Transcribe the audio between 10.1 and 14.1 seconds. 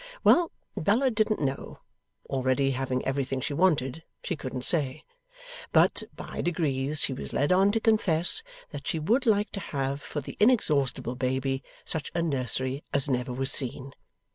the inexhaustible baby such a nursery as never was seen.